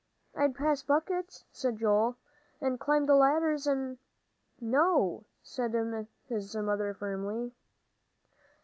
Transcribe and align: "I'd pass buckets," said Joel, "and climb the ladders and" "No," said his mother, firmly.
"I'd 0.35 0.55
pass 0.55 0.81
buckets," 0.81 1.45
said 1.51 1.75
Joel, 1.77 2.15
"and 2.59 2.79
climb 2.79 3.05
the 3.05 3.13
ladders 3.13 3.67
and" 3.67 3.99
"No," 4.59 5.25
said 5.43 5.75
his 6.27 6.55
mother, 6.55 6.95
firmly. 6.95 7.53